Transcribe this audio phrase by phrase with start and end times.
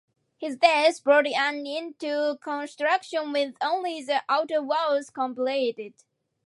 [0.35, 5.93] His death brought an end to construction with only the outer walls completed.